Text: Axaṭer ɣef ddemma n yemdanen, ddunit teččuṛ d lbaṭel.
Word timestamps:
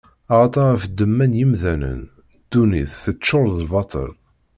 Axaṭer 0.33 0.63
ɣef 0.71 0.83
ddemma 0.85 1.25
n 1.31 1.33
yemdanen, 1.39 2.01
ddunit 2.41 2.91
teččuṛ 3.03 3.45
d 3.55 3.57
lbaṭel. 3.65 4.11